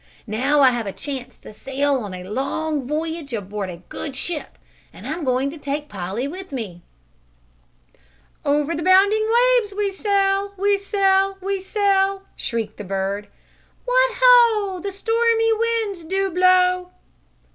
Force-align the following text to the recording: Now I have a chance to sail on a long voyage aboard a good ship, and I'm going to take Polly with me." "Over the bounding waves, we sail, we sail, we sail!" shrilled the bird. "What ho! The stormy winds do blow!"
Now 0.25 0.61
I 0.61 0.71
have 0.71 0.87
a 0.87 0.91
chance 0.91 1.37
to 1.37 1.53
sail 1.53 1.97
on 2.03 2.11
a 2.11 2.23
long 2.23 2.87
voyage 2.87 3.33
aboard 3.33 3.69
a 3.69 3.83
good 3.87 4.15
ship, 4.15 4.57
and 4.91 5.05
I'm 5.05 5.23
going 5.23 5.51
to 5.51 5.59
take 5.59 5.89
Polly 5.89 6.27
with 6.27 6.51
me." 6.51 6.81
"Over 8.43 8.73
the 8.73 8.81
bounding 8.81 9.29
waves, 9.31 9.75
we 9.75 9.91
sail, 9.91 10.53
we 10.57 10.79
sail, 10.79 11.37
we 11.39 11.61
sail!" 11.61 12.23
shrilled 12.35 12.77
the 12.77 12.83
bird. 12.83 13.27
"What 13.85 14.11
ho! 14.15 14.79
The 14.79 14.91
stormy 14.91 15.53
winds 15.53 16.03
do 16.03 16.31
blow!" 16.31 16.89